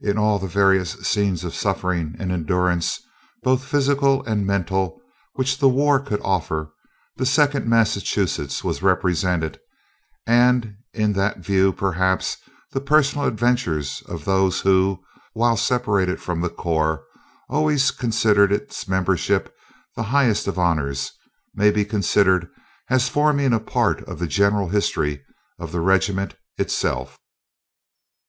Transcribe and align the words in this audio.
In 0.00 0.18
all 0.18 0.40
the 0.40 0.48
various 0.48 0.94
scenes 1.08 1.44
of 1.44 1.54
suffering 1.54 2.16
and 2.18 2.32
endurance, 2.32 3.00
both 3.44 3.62
physical 3.64 4.24
and 4.24 4.44
mental, 4.44 5.00
which 5.34 5.58
the 5.58 5.68
war 5.68 6.00
could 6.00 6.20
offer, 6.22 6.72
the 7.18 7.24
Second 7.24 7.64
Massachusetts 7.68 8.64
was 8.64 8.82
represented; 8.82 9.60
and 10.26 10.74
in 10.92 11.12
that 11.12 11.38
view, 11.38 11.72
perhaps, 11.72 12.36
the 12.72 12.80
personal 12.80 13.26
adventures 13.26 14.02
of 14.08 14.24
those 14.24 14.62
who, 14.62 14.98
while 15.34 15.56
separated 15.56 16.20
from 16.20 16.40
the 16.40 16.50
corps, 16.50 17.04
always 17.48 17.92
considered 17.92 18.50
its 18.50 18.88
membership 18.88 19.54
the 19.94 20.02
highest 20.10 20.48
of 20.48 20.58
honors, 20.58 21.12
may 21.54 21.70
be 21.70 21.84
considered 21.84 22.48
as 22.90 23.08
forming 23.08 23.56
part 23.60 24.00
of 24.08 24.18
the 24.18 24.26
general 24.26 24.70
history 24.70 25.22
of 25.60 25.70
the 25.70 25.80
regiment 25.80 26.34
itself. 26.58 27.20